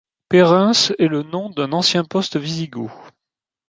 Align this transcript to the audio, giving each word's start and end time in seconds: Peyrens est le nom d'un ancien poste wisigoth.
Peyrens 0.29 0.93
est 0.97 1.07
le 1.07 1.21
nom 1.21 1.51
d'un 1.51 1.73
ancien 1.73 2.03
poste 2.03 2.33
wisigoth. 2.35 2.89